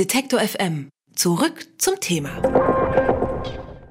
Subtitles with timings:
[0.00, 0.88] Detektor FM.
[1.14, 2.30] Zurück zum Thema.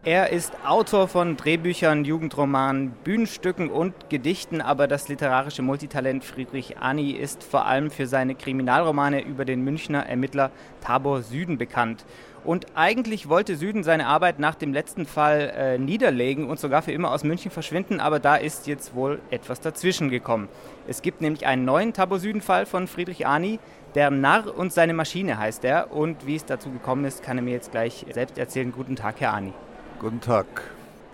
[0.04, 7.12] Er ist Autor von Drehbüchern, Jugendromanen, Bühnenstücken und Gedichten, aber das literarische Multitalent Friedrich Ani
[7.12, 10.50] ist vor allem für seine Kriminalromane über den Münchner Ermittler
[10.82, 12.06] Tabor Süden bekannt.
[12.44, 16.92] Und eigentlich wollte Süden seine Arbeit nach dem letzten Fall äh, niederlegen und sogar für
[16.92, 20.48] immer aus München verschwinden, aber da ist jetzt wohl etwas dazwischen gekommen.
[20.88, 23.60] Es gibt nämlich einen neuen Tabor Süden-Fall von Friedrich Ani.
[23.96, 25.92] Der Narr und seine Maschine heißt er.
[25.92, 28.72] Und wie es dazu gekommen ist, kann er mir jetzt gleich selbst erzählen.
[28.72, 29.54] Guten Tag, Herr Ani.
[30.00, 30.48] Guten Tag.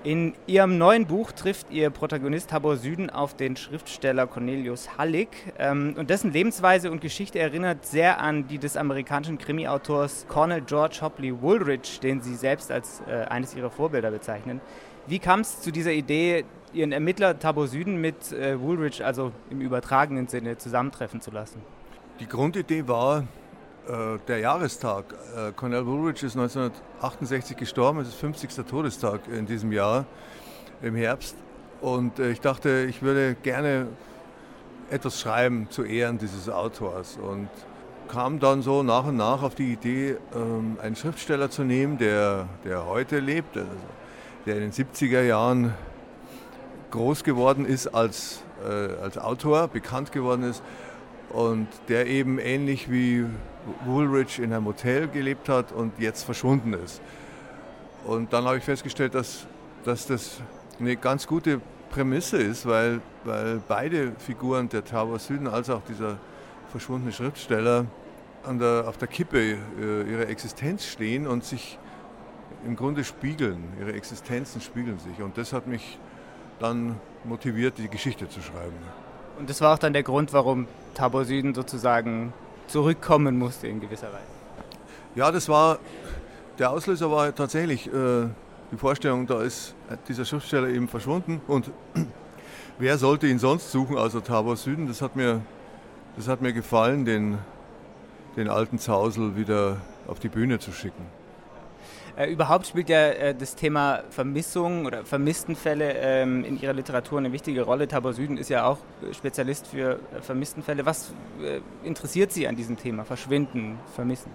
[0.05, 5.95] In Ihrem neuen Buch trifft Ihr Protagonist Tabor Süden auf den Schriftsteller Cornelius Hallig ähm,
[5.98, 11.41] und dessen Lebensweise und Geschichte erinnert sehr an die des amerikanischen Krimi-Autors Cornel George Hopley
[11.41, 14.62] Woolridge, den Sie selbst als äh, eines Ihrer Vorbilder bezeichnen.
[15.08, 19.59] Wie kam es zu dieser Idee, Ihren Ermittler Tabor Süden mit äh, Woolridge, also im
[19.59, 21.64] übertragenen Sinne, zusammentreffen zu lassen?
[22.20, 23.23] Die Grundidee war,
[24.27, 25.05] der Jahrestag.
[25.35, 28.66] Äh, Cornell Woolridge ist 1968 gestorben, es ist 50.
[28.66, 30.05] Todestag in diesem Jahr,
[30.81, 31.36] im Herbst.
[31.81, 33.88] Und äh, ich dachte, ich würde gerne
[34.89, 37.17] etwas schreiben zu Ehren dieses Autors.
[37.17, 37.50] Und
[38.08, 42.47] kam dann so nach und nach auf die Idee, ähm, einen Schriftsteller zu nehmen, der,
[42.63, 43.69] der heute lebt, also
[44.45, 45.73] der in den 70er Jahren
[46.91, 50.63] groß geworden ist als, äh, als Autor, bekannt geworden ist
[51.30, 53.26] und der eben ähnlich wie
[53.86, 57.02] Woolridge in einem Hotel gelebt hat und jetzt verschwunden ist.
[58.06, 59.48] Und dann habe ich festgestellt, dass,
[59.84, 60.42] dass das
[60.80, 61.59] eine ganz gute
[61.90, 66.18] Prämisse ist, weil, weil beide Figuren, der Tower Süden als auch dieser
[66.72, 67.86] verschwundene Schriftsteller,
[68.44, 71.80] an der, auf der Kippe äh, ihrer Existenz stehen und sich
[72.66, 73.64] im Grunde spiegeln.
[73.80, 75.22] Ihre Existenzen spiegeln sich.
[75.22, 75.98] Und das hat mich
[76.59, 78.78] dann motiviert, die Geschichte zu schreiben.
[79.38, 82.33] Und das war auch dann der Grund, warum Tabor Süden sozusagen
[82.67, 84.36] zurückkommen musste in gewisser Weise.
[85.16, 85.80] Ja, das war,
[86.58, 88.28] der Auslöser war tatsächlich äh,
[88.72, 89.75] die Vorstellung, da ist
[90.08, 91.72] dieser Schriftsteller eben verschwunden und
[92.80, 94.88] wer sollte ihn sonst suchen außer Tabor Süden?
[94.88, 95.41] Das hat mir,
[96.17, 97.38] das hat mir gefallen, den,
[98.35, 101.06] den alten Zausel wieder auf die Bühne zu schicken.
[102.18, 107.34] Äh, überhaupt spielt ja äh, das Thema Vermissung oder Vermisstenfälle ähm, in Ihrer Literatur eine
[107.34, 107.88] wichtige Rolle.
[107.90, 108.78] Tabor Süden ist ja auch
[109.12, 110.86] Spezialist für äh, Vermisstenfälle.
[110.86, 113.03] Was äh, interessiert Sie an diesem Thema?
[113.03, 114.31] Verschwinden, Vermissen?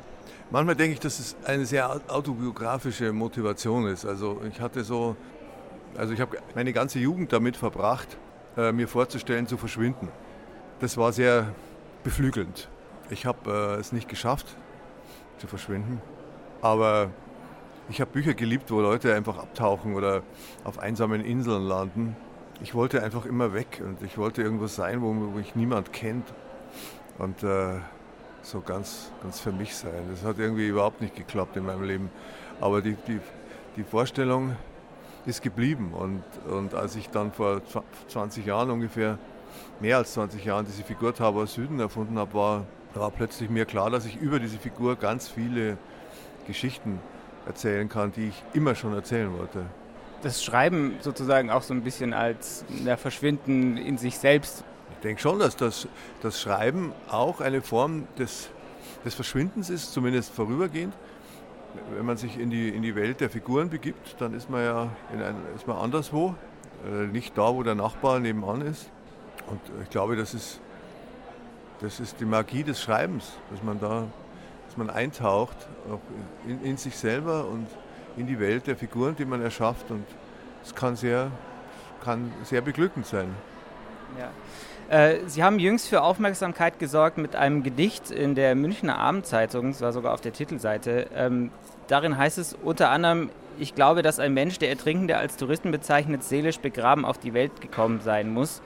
[0.51, 4.05] Manchmal denke ich, dass es eine sehr autobiografische Motivation ist.
[4.05, 5.17] Also ich hatte so,
[5.97, 8.19] also ich habe meine ganze Jugend damit verbracht,
[8.59, 10.09] äh, mir vorzustellen, zu verschwinden.
[10.81, 11.55] Das war sehr
[12.05, 12.69] beflügelnd.
[13.09, 14.55] Ich habe äh, es nicht geschafft,
[15.39, 16.03] zu verschwinden.
[16.61, 17.11] Aber
[17.91, 20.23] ich habe Bücher geliebt, wo Leute einfach abtauchen oder
[20.63, 22.17] auf einsamen Inseln landen.
[22.63, 26.33] Ich wollte einfach immer weg und ich wollte irgendwas sein, wo, mich niemand kennt.
[27.19, 27.81] Und äh,
[28.43, 30.09] so ganz, ganz für mich sein.
[30.09, 32.11] Das hat irgendwie überhaupt nicht geklappt in meinem Leben.
[32.61, 33.19] Aber die, die,
[33.77, 34.57] die Vorstellung
[35.27, 35.93] ist geblieben.
[35.93, 37.61] Und, und als ich dann vor
[38.09, 39.19] 20 Jahren ungefähr,
[39.81, 43.91] mehr als 20 Jahren, diese Figur Tabor Süden erfunden habe, war, war plötzlich mir klar,
[43.91, 45.77] dass ich über diese Figur ganz viele
[46.47, 47.01] Geschichten
[47.51, 49.67] erzählen kann, die ich immer schon erzählen wollte.
[50.23, 54.65] Das Schreiben sozusagen auch so ein bisschen als ja, Verschwinden in sich selbst.
[54.93, 55.89] Ich denke schon, dass das,
[56.21, 58.51] das Schreiben auch eine Form des,
[59.05, 60.95] des Verschwindens ist, zumindest vorübergehend.
[61.97, 64.89] Wenn man sich in die, in die Welt der Figuren begibt, dann ist man ja
[65.13, 66.35] in ein, ist man anderswo,
[66.85, 68.91] äh, nicht da, wo der Nachbar nebenan ist.
[69.47, 70.61] Und ich glaube, das ist,
[71.81, 74.07] das ist die Magie des Schreibens, dass man da
[74.71, 75.57] dass man eintaucht
[75.91, 75.99] auch
[76.49, 77.67] in, in, sich selber und
[78.17, 79.91] in die Welt der Figuren, die man erschafft.
[79.91, 80.05] Und
[80.63, 81.33] es kann sehr,
[82.05, 83.35] kann sehr beglückend sein.
[84.17, 84.31] Ja.
[84.97, 89.81] Äh, Sie haben jüngst für Aufmerksamkeit gesorgt mit einem Gedicht in der Münchner Abendzeitung, es
[89.81, 91.09] war sogar auf der Titelseite.
[91.17, 91.51] Ähm,
[91.89, 96.23] darin heißt es unter anderem, ich glaube, dass ein Mensch, der Ertrinkende als Touristen bezeichnet,
[96.23, 98.63] seelisch begraben auf die Welt gekommen sein muss.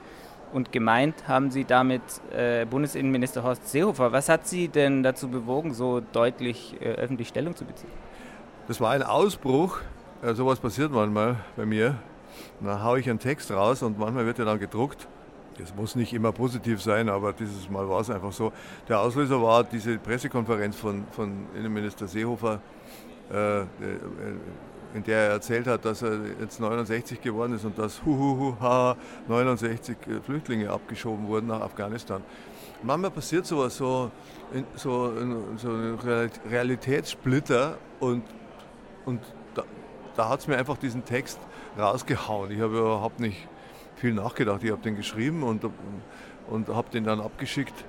[0.53, 2.01] Und gemeint haben Sie damit
[2.31, 4.11] äh, Bundesinnenminister Horst Seehofer.
[4.11, 7.89] Was hat Sie denn dazu bewogen, so deutlich äh, öffentlich Stellung zu beziehen?
[8.67, 9.79] Das war ein Ausbruch.
[10.21, 11.95] Äh, sowas passiert manchmal bei mir.
[12.61, 15.07] Da haue ich einen Text raus und manchmal wird er dann gedruckt.
[15.57, 18.51] Das muss nicht immer positiv sein, aber dieses Mal war es einfach so.
[18.89, 22.59] Der Auslöser war diese Pressekonferenz von, von Innenminister Seehofer,
[23.31, 23.65] äh, äh
[24.95, 28.95] in der er erzählt hat, dass er jetzt 69 geworden ist und dass huhuhu, ha,
[29.27, 32.23] 69 äh, Flüchtlinge abgeschoben wurden nach Afghanistan.
[32.81, 34.11] Manchmal passiert sowas, so,
[34.75, 35.11] so,
[35.57, 35.99] so ein
[36.49, 38.23] Realitätssplitter und,
[39.05, 39.21] und
[39.53, 39.63] da,
[40.15, 41.39] da hat es mir einfach diesen Text
[41.77, 42.51] rausgehauen.
[42.51, 43.47] Ich habe überhaupt nicht
[43.95, 44.63] viel nachgedacht.
[44.63, 45.65] Ich habe den geschrieben und,
[46.47, 47.85] und habe den dann abgeschickt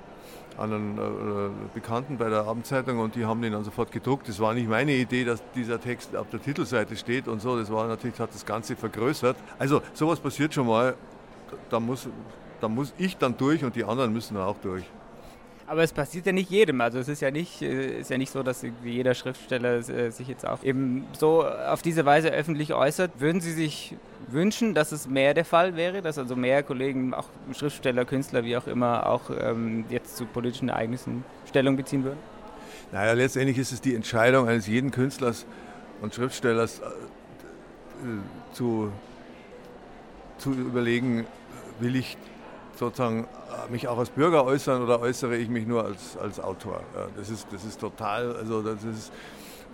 [0.57, 4.27] anderen äh, Bekannten bei der Abendzeitung und die haben den dann sofort gedruckt.
[4.27, 7.57] Das war nicht meine Idee, dass dieser Text auf der Titelseite steht und so.
[7.57, 9.37] Das war natürlich, hat das Ganze vergrößert.
[9.59, 10.95] Also sowas passiert schon mal.
[11.69, 12.07] Da muss,
[12.59, 14.83] da muss ich dann durch und die anderen müssen auch durch.
[15.69, 16.79] Aber es passiert ja nicht jedem.
[16.79, 20.29] Also es ist ja nicht, äh, ist ja nicht so, dass jeder Schriftsteller äh, sich
[20.29, 23.19] jetzt auch eben so auf diese Weise öffentlich äußert.
[23.19, 23.95] Würden Sie sich
[24.29, 28.55] wünschen, dass es mehr der Fall wäre, dass also mehr Kollegen, auch Schriftsteller, Künstler, wie
[28.55, 32.19] auch immer, auch ähm, jetzt zu politischen Ereignissen Stellung beziehen würden?
[32.93, 35.45] Naja, letztendlich ist es die Entscheidung eines jeden Künstlers
[36.01, 36.83] und Schriftstellers äh,
[38.53, 38.89] zu,
[40.37, 41.25] zu überlegen,
[41.79, 42.17] will ich
[42.77, 46.81] sozusagen äh, mich auch als Bürger äußern oder äußere ich mich nur als, als Autor.
[47.15, 49.11] Das ist, das ist total, also das ist,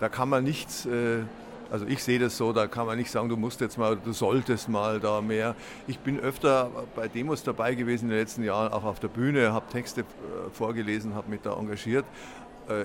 [0.00, 1.22] da kann man nichts, äh,
[1.70, 4.12] also ich sehe das so, da kann man nicht sagen, du musst jetzt mal, du
[4.12, 5.54] solltest mal da mehr.
[5.86, 9.52] Ich bin öfter bei Demos dabei gewesen in den letzten Jahren, auch auf der Bühne,
[9.52, 10.04] habe Texte äh,
[10.52, 12.04] vorgelesen, habe mich da engagiert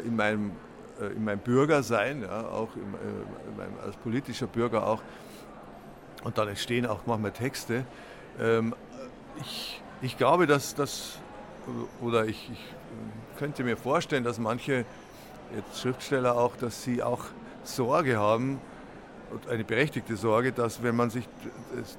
[0.06, 0.52] in meinem,
[1.16, 5.02] in meinem Bürgersein, ja, auch in, in meinem, als politischer Bürger auch.
[6.26, 7.86] Und dann entstehen auch manchmal Texte.
[8.42, 8.76] Ähm,
[9.40, 11.18] ich ich glaube, dass das,
[12.02, 12.74] oder ich, ich
[13.38, 14.86] könnte mir vorstellen, dass manche
[15.56, 17.26] jetzt Schriftsteller auch, dass sie auch
[17.64, 18.60] Sorge haben,
[19.50, 21.28] eine berechtigte Sorge, dass wenn man sich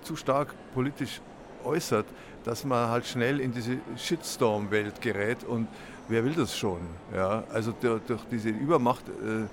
[0.03, 1.21] zu stark politisch
[1.65, 2.07] äußert,
[2.45, 5.69] dass man halt schnell in diese Shitstorm-Welt gerät und
[6.09, 6.81] wer will das schon?
[7.15, 7.45] Ja?
[7.53, 9.47] Also durch, durch diese Übermacht, äh,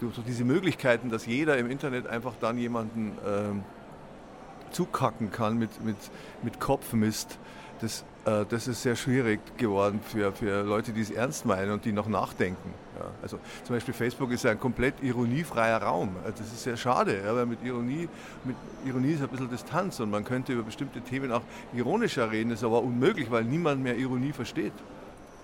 [0.00, 5.84] durch, durch, diese Möglichkeiten, dass jeder im Internet einfach dann jemanden äh, zukacken kann mit,
[5.84, 5.96] mit,
[6.42, 7.38] mit Kopfmist,
[7.80, 11.84] das, äh, das ist sehr schwierig geworden für, für Leute, die es ernst meinen und
[11.84, 12.70] die noch nachdenken.
[12.98, 13.06] Ja.
[13.22, 16.10] Also zum Beispiel Facebook ist ein komplett ironiefreier Raum.
[16.26, 18.08] Äh, das ist sehr schade, ja, weil mit Ironie,
[18.44, 21.42] mit Ironie ist ein bisschen Distanz und man könnte über bestimmte Themen auch
[21.74, 24.72] ironischer reden, ist aber unmöglich, weil niemand mehr Ironie versteht.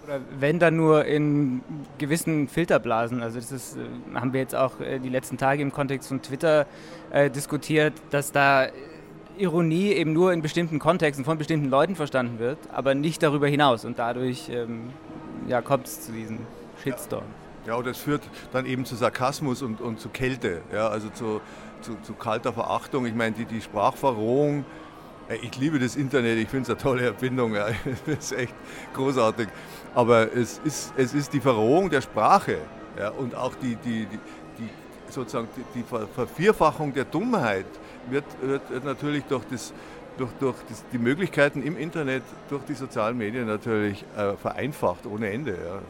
[0.04, 1.62] Oder wenn dann nur in
[1.96, 3.22] gewissen Filterblasen.
[3.22, 6.20] Also das ist, äh, haben wir jetzt auch äh, die letzten Tage im Kontext von
[6.20, 6.66] Twitter
[7.10, 8.66] äh, diskutiert, dass da
[9.38, 13.84] Ironie eben nur in bestimmten Kontexten von bestimmten Leuten verstanden wird, aber nicht darüber hinaus.
[13.84, 14.90] Und dadurch ähm,
[15.48, 16.38] ja, kommt es zu diesem
[16.82, 17.24] Shitstorm.
[17.66, 18.22] Ja, und das führt
[18.52, 21.40] dann eben zu Sarkasmus und, und zu Kälte, ja, also zu,
[21.80, 23.06] zu, zu kalter Verachtung.
[23.06, 24.66] Ich meine, die, die Sprachverrohung,
[25.42, 27.68] ich liebe das Internet, ich finde es eine tolle Erfindung, ja,
[28.06, 28.54] das ist echt
[28.92, 29.48] großartig.
[29.94, 32.58] Aber es ist, es ist die Verrohung der Sprache
[32.98, 34.18] ja, und auch die, die, die,
[34.58, 34.68] die
[35.08, 35.84] sozusagen die, die
[36.14, 37.66] Vervierfachung der Dummheit
[38.10, 39.72] wird, wird natürlich durch, das,
[40.18, 45.30] durch, durch das, die Möglichkeiten im Internet, durch die sozialen Medien natürlich äh, vereinfacht ohne
[45.30, 45.52] Ende.
[45.52, 45.80] Ja.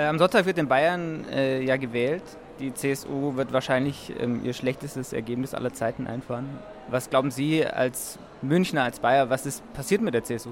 [0.00, 2.22] Äh, am Sonntag wird in Bayern äh, ja gewählt.
[2.58, 6.48] Die CSU wird wahrscheinlich ähm, ihr schlechtestes Ergebnis aller Zeiten einfahren.
[6.88, 10.50] Was glauben Sie als Münchner, als Bayer, was ist passiert mit der CSU?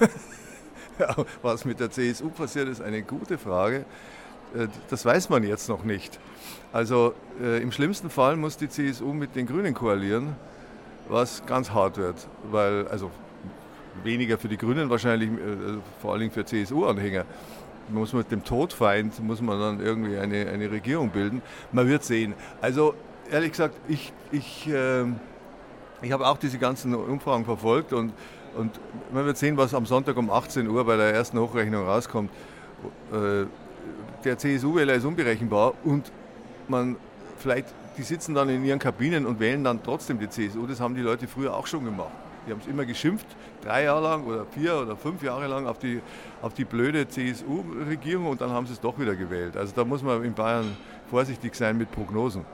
[1.42, 3.84] was mit der CSU passiert, ist eine gute Frage.
[4.54, 6.18] Äh, das weiß man jetzt noch nicht.
[6.72, 10.34] Also äh, im schlimmsten Fall muss die CSU mit den Grünen koalieren,
[11.08, 13.10] was ganz hart wird, weil also
[14.02, 17.24] weniger für die Grünen wahrscheinlich, äh, vor allen Dingen für CSU-Anhänger.
[17.88, 21.42] Man muss mit dem Todfeind muss man dann irgendwie eine, eine Regierung bilden.
[21.70, 22.34] Man wird sehen.
[22.60, 22.94] Also
[23.30, 25.04] ehrlich gesagt, ich, ich, äh,
[26.02, 28.12] ich habe auch diese ganzen Umfragen verfolgt und,
[28.56, 28.80] und
[29.12, 32.30] man wird sehen, was am Sonntag um 18 Uhr bei der ersten Hochrechnung rauskommt.
[33.12, 33.44] Äh,
[34.24, 36.10] der CSU-Wähler ist unberechenbar und
[36.68, 36.96] man
[37.38, 40.66] vielleicht, die sitzen dann in ihren Kabinen und wählen dann trotzdem die CSU.
[40.66, 42.12] Das haben die Leute früher auch schon gemacht.
[42.46, 43.26] Die haben es immer geschimpft,
[43.62, 46.00] drei Jahre lang oder vier oder fünf Jahre lang auf die,
[46.42, 49.56] auf die blöde CSU-Regierung und dann haben sie es doch wieder gewählt.
[49.56, 50.76] Also da muss man in Bayern
[51.08, 52.44] vorsichtig sein mit Prognosen.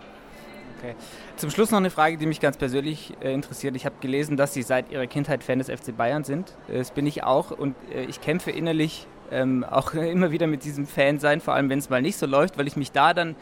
[0.79, 0.95] Okay.
[1.37, 3.77] Zum Schluss noch eine Frage, die mich ganz persönlich äh, interessiert.
[3.77, 6.57] Ich habe gelesen, dass Sie seit Ihrer Kindheit Fan des FC Bayern sind.
[6.69, 10.87] Das bin ich auch und äh, ich kämpfe innerlich ähm, auch immer wieder mit diesem
[10.87, 13.37] Fan sein, vor allem wenn es mal nicht so läuft, weil ich mich da dann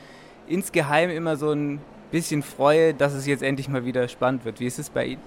[0.47, 1.81] insgeheim immer so ein
[2.11, 4.61] bisschen freue, dass es jetzt endlich mal wieder spannend wird.
[4.61, 5.23] Wie ist es bei Ihnen?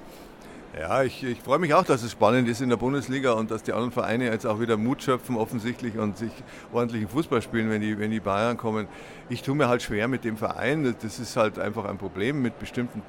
[0.80, 3.62] Ja, ich, ich freue mich auch, dass es spannend ist in der Bundesliga und dass
[3.62, 6.32] die anderen Vereine jetzt auch wieder Mut schöpfen offensichtlich und sich
[6.72, 8.88] ordentlichen Fußball spielen, wenn die, wenn die Bayern kommen.
[9.28, 10.96] Ich tue mir halt schwer mit dem Verein.
[11.02, 13.02] Das ist halt einfach ein Problem mit bestimmten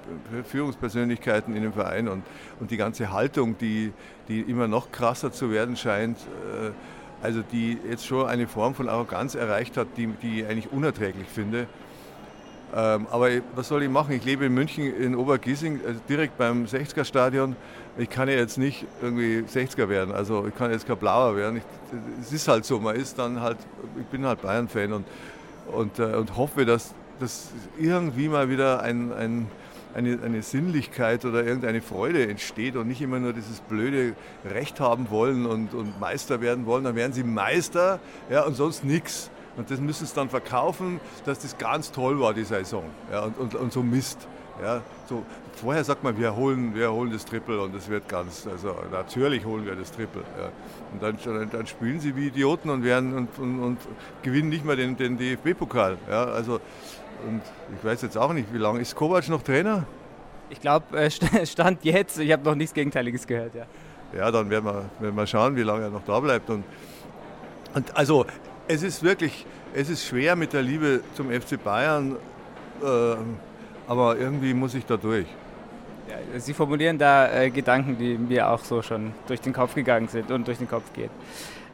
[0.43, 2.25] Führungspersönlichkeiten in dem Verein und,
[2.59, 3.93] und die ganze Haltung, die,
[4.27, 6.19] die immer noch krasser zu werden scheint.
[6.19, 6.71] Äh,
[7.23, 11.29] also die jetzt schon eine Form von Arroganz erreicht hat, die, die ich eigentlich unerträglich
[11.29, 11.67] finde.
[12.75, 14.15] Ähm, aber was soll ich machen?
[14.15, 17.55] Ich lebe in München in Obergiesing, also direkt beim 60er-Stadion.
[17.99, 21.61] Ich kann ja jetzt nicht irgendwie 60er werden, also ich kann jetzt kein Blauer werden.
[22.21, 23.59] es ist halt so, man ist dann halt,
[24.01, 25.07] ich bin halt Bayern-Fan und,
[25.71, 29.49] und, äh, und hoffe, dass, dass irgendwie mal wieder ein, ein,
[29.95, 35.11] eine, eine Sinnlichkeit oder irgendeine Freude entsteht und nicht immer nur dieses blöde Recht haben
[35.11, 39.31] wollen und, und Meister werden wollen, dann werden sie Meister ja, und sonst nichts.
[39.57, 42.85] Und das müssen sie dann verkaufen, dass das ganz toll war, die Saison.
[43.11, 44.27] Ja, und, und, und so Mist.
[44.63, 48.47] Ja, so, vorher sagt man, wir holen, wir holen das Triple und es wird ganz,
[48.47, 50.23] also natürlich holen wir das Triple.
[50.39, 50.51] Ja.
[50.93, 53.79] Und dann, dann spielen sie wie Idioten und, werden, und, und, und
[54.23, 55.99] gewinnen nicht mehr den, den DFB-Pokal.
[56.09, 56.61] Ja, also,
[57.27, 57.43] und
[57.77, 59.85] ich weiß jetzt auch nicht, wie lange ist Kovac noch Trainer?
[60.51, 61.11] Ich glaube, äh,
[61.47, 63.55] Stand jetzt, ich habe noch nichts Gegenteiliges gehört.
[63.55, 63.67] Ja,
[64.17, 66.51] ja dann werden wir, werden wir schauen, wie lange er noch da bleibt.
[66.51, 66.65] Und,
[67.75, 68.27] und also,
[68.69, 72.17] es ist wirklich, es ist schwer mit der Liebe zum FC Bayern.
[72.83, 73.17] Äh,
[73.89, 75.27] aber irgendwie muss ich da durch.
[76.09, 80.09] Ja, Sie formulieren da äh, Gedanken, die mir auch so schon durch den Kopf gegangen
[80.09, 81.11] sind und durch den Kopf gehen.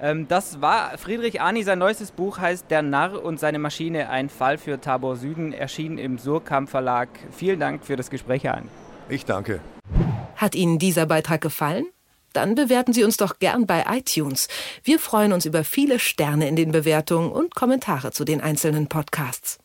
[0.00, 4.28] Ähm, das war Friedrich Arni, sein neuestes Buch heißt Der Narr und seine Maschine, ein
[4.28, 7.08] Fall für Tabor Süden, erschienen im Surkamp Verlag.
[7.32, 8.68] Vielen Dank für das Gespräch, Arni.
[9.08, 9.60] Ich danke.
[10.36, 11.86] Hat Ihnen dieser Beitrag gefallen?
[12.32, 14.48] Dann bewerten Sie uns doch gern bei iTunes.
[14.84, 19.58] Wir freuen uns über viele Sterne in den Bewertungen und Kommentare zu den einzelnen Podcasts.